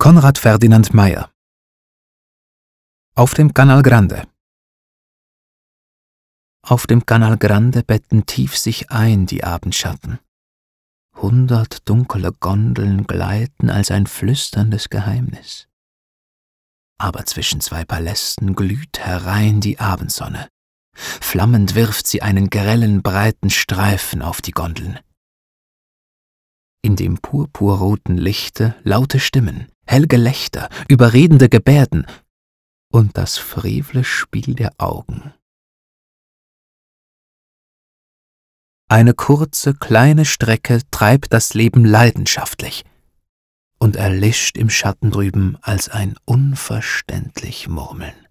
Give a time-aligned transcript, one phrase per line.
[0.00, 1.32] Konrad Ferdinand Meyer
[3.16, 4.28] Auf dem Canal Grande
[6.62, 10.20] Auf dem Canal Grande betten tief sich ein die Abendschatten.
[11.16, 15.66] Hundert dunkle Gondeln gleiten als ein flüsterndes Geheimnis.
[16.98, 20.48] Aber zwischen zwei Palästen glüht herein die Abendsonne.
[20.94, 25.00] Flammend wirft sie einen grellen, breiten Streifen auf die Gondeln.
[26.82, 32.06] In dem purpurroten Lichte laute Stimmen, hell Gelächter, überredende Gebärden
[32.92, 35.32] und das frevle Spiel der Augen.
[38.90, 42.84] Eine kurze, kleine Strecke treibt das Leben leidenschaftlich
[43.78, 48.27] und erlischt im Schatten drüben als ein unverständlich Murmeln.